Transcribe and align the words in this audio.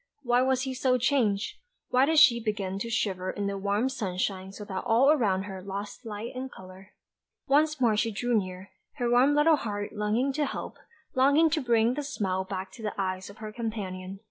Why 0.23 0.41
was 0.41 0.63
he 0.63 0.73
so 0.73 0.97
changed? 0.97 1.57
Why 1.89 2.07
did 2.07 2.17
she 2.17 2.43
begin 2.43 2.79
to 2.79 2.89
shiver 2.89 3.29
in 3.29 3.45
the 3.45 3.55
warm 3.55 3.87
sunshine 3.87 4.51
so 4.51 4.65
that 4.65 4.83
all 4.83 5.11
around 5.11 5.43
her 5.43 5.61
lost 5.61 6.07
light 6.07 6.31
and 6.33 6.51
colour? 6.51 6.93
Once 7.45 7.79
more 7.79 7.95
she 7.95 8.09
drew 8.11 8.35
near, 8.35 8.71
her 8.95 9.07
warm 9.11 9.35
little 9.35 9.57
heart 9.57 9.93
longing 9.93 10.33
to 10.33 10.45
help, 10.47 10.77
longing 11.13 11.51
to 11.51 11.61
bring 11.61 11.93
the 11.93 12.01
smile 12.01 12.43
back 12.43 12.71
to 12.71 12.81
the 12.81 12.95
eyes 12.99 13.29
of 13.29 13.37
her 13.37 13.51
companion. 13.53 14.19